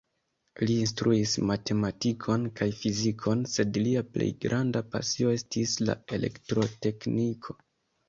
Li 0.69 0.77
instruis 0.85 1.33
matematikon 1.49 2.47
kaj 2.61 2.69
fizikon, 2.81 3.45
sed 3.53 3.79
lia 3.83 4.05
plej 4.17 4.33
granda 4.49 4.85
pasio 4.97 5.39
estis 5.39 5.79
la 5.87 6.01
elektrotekniko. 6.21 7.63